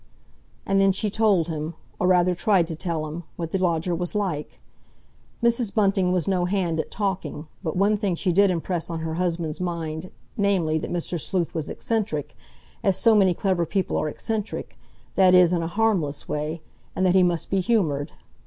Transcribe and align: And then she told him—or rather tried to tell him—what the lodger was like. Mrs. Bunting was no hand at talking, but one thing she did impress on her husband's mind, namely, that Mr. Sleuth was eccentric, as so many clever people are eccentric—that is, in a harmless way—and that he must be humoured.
And 0.65 0.81
then 0.81 0.91
she 0.91 1.11
told 1.11 1.47
him—or 1.47 2.07
rather 2.07 2.33
tried 2.33 2.65
to 2.65 2.75
tell 2.75 3.05
him—what 3.05 3.51
the 3.51 3.59
lodger 3.59 3.93
was 3.93 4.15
like. 4.15 4.59
Mrs. 5.43 5.71
Bunting 5.71 6.11
was 6.11 6.27
no 6.27 6.45
hand 6.45 6.79
at 6.79 6.89
talking, 6.89 7.45
but 7.63 7.75
one 7.77 7.97
thing 7.97 8.15
she 8.15 8.31
did 8.31 8.49
impress 8.49 8.89
on 8.89 9.01
her 9.01 9.13
husband's 9.13 9.61
mind, 9.61 10.09
namely, 10.35 10.79
that 10.79 10.91
Mr. 10.91 11.19
Sleuth 11.21 11.53
was 11.53 11.69
eccentric, 11.69 12.33
as 12.83 12.97
so 12.97 13.13
many 13.13 13.35
clever 13.35 13.63
people 13.63 13.95
are 13.95 14.09
eccentric—that 14.09 15.35
is, 15.35 15.53
in 15.53 15.61
a 15.61 15.67
harmless 15.67 16.27
way—and 16.27 17.05
that 17.05 17.13
he 17.13 17.21
must 17.21 17.51
be 17.51 17.59
humoured. 17.59 18.11